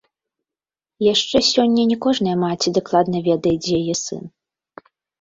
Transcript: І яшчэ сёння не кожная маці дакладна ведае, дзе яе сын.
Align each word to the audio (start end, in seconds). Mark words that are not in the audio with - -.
І 1.03 1.07
яшчэ 1.07 1.37
сёння 1.51 1.83
не 1.91 1.97
кожная 2.07 2.35
маці 2.47 2.75
дакладна 2.81 3.17
ведае, 3.31 3.55
дзе 3.63 3.71
яе 3.85 3.95
сын. 4.05 4.23